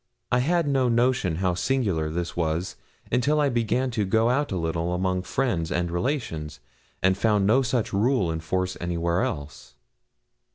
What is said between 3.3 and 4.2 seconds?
I began to